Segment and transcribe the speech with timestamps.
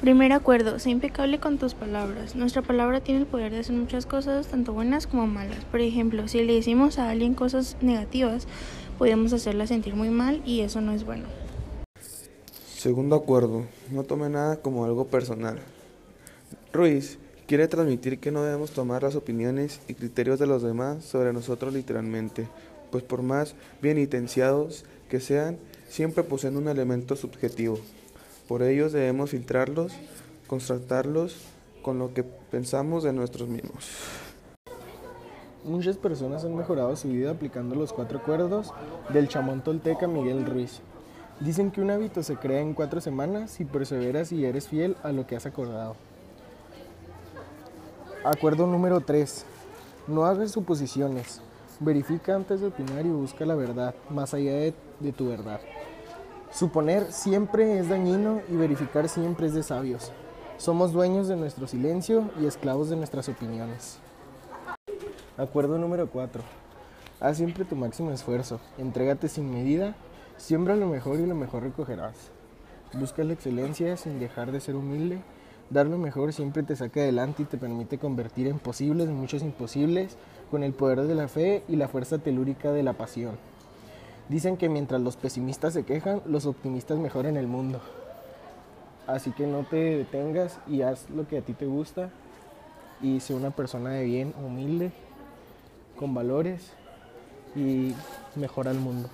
[0.00, 2.34] Primer acuerdo, sé impecable con tus palabras.
[2.34, 5.62] Nuestra palabra tiene el poder de hacer muchas cosas, tanto buenas como malas.
[5.66, 8.48] Por ejemplo, si le decimos a alguien cosas negativas,
[8.96, 11.24] podemos hacerla sentir muy mal y eso no es bueno.
[12.74, 15.58] Segundo acuerdo, no tome nada como algo personal.
[16.72, 21.34] Ruiz quiere transmitir que no debemos tomar las opiniones y criterios de los demás sobre
[21.34, 22.48] nosotros literalmente,
[22.90, 25.58] pues por más bien intencionados que sean,
[25.90, 27.78] siempre poseen un elemento subjetivo.
[28.50, 29.92] Por ello debemos filtrarlos,
[30.48, 31.36] contrastarlos
[31.82, 33.88] con lo que pensamos de nosotros mismos.
[35.62, 38.74] Muchas personas han mejorado su vida aplicando los cuatro acuerdos
[39.10, 40.80] del chamón tolteca Miguel Ruiz.
[41.38, 45.12] Dicen que un hábito se crea en cuatro semanas si perseveras y eres fiel a
[45.12, 45.94] lo que has acordado.
[48.24, 49.44] Acuerdo número 3.
[50.08, 51.40] No hagas suposiciones.
[51.78, 55.60] Verifica antes de opinar y busca la verdad, más allá de tu verdad.
[56.52, 60.10] Suponer siempre es dañino y verificar siempre es de sabios.
[60.58, 63.98] Somos dueños de nuestro silencio y esclavos de nuestras opiniones.
[65.38, 66.42] Acuerdo número 4.
[67.20, 68.60] Haz siempre tu máximo esfuerzo.
[68.78, 69.94] Entrégate sin medida.
[70.38, 72.16] Siembra lo mejor y lo mejor recogerás.
[72.94, 75.20] Busca la excelencia sin dejar de ser humilde.
[75.70, 80.16] Dar lo mejor siempre te saca adelante y te permite convertir en posibles muchos imposibles
[80.50, 83.38] con el poder de la fe y la fuerza telúrica de la pasión.
[84.30, 87.80] Dicen que mientras los pesimistas se quejan, los optimistas mejoran el mundo.
[89.08, 92.10] Así que no te detengas y haz lo que a ti te gusta
[93.02, 94.92] y sé una persona de bien, humilde,
[95.98, 96.70] con valores
[97.56, 97.92] y
[98.36, 99.08] mejora el mundo.